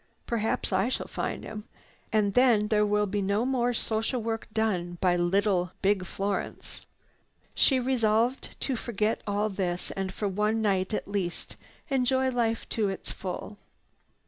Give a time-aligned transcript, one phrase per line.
[0.25, 1.65] Perhaps I shall find him.
[2.11, 6.87] And then there will be no more social work done by little, big Florence."
[7.53, 11.55] She resolved to forget all this and, for one night at least,
[11.91, 13.59] enjoy life to its full.